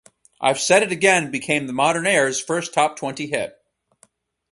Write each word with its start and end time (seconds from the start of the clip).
I've 0.41 0.59
Said 0.59 0.81
It 0.81 0.91
Again 0.91 1.29
became 1.29 1.67
The 1.67 1.73
Modernaires' 1.73 2.41
first 2.43 2.73
top-twenty 2.73 3.27
hit. 3.27 3.55